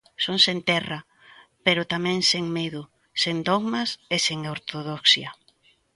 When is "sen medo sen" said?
2.31-3.37